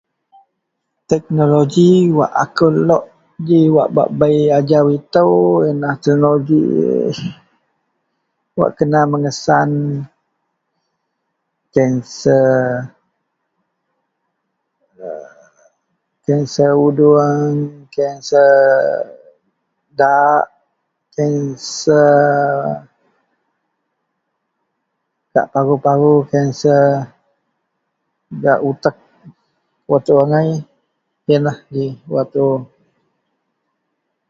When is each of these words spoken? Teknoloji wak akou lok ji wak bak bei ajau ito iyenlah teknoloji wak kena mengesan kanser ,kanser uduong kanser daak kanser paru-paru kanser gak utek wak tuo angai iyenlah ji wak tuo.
Teknoloji 1.11 1.89
wak 2.17 2.33
akou 2.43 2.71
lok 2.87 3.05
ji 3.47 3.59
wak 3.75 3.89
bak 3.95 4.09
bei 4.19 4.39
ajau 4.57 4.85
ito 4.97 5.25
iyenlah 5.61 5.95
teknoloji 6.03 6.59
wak 8.59 8.71
kena 8.77 8.99
mengesan 9.11 9.71
kanser 11.73 12.55
,kanser 16.25 16.71
uduong 16.87 17.53
kanser 17.95 18.53
daak 19.99 20.45
kanser 21.15 22.11
paru-paru 25.53 26.13
kanser 26.31 26.83
gak 28.43 28.59
utek 28.69 28.97
wak 29.89 30.01
tuo 30.05 30.19
angai 30.23 30.49
iyenlah 31.27 31.57
ji 31.73 31.85
wak 32.13 32.27
tuo. 32.33 32.53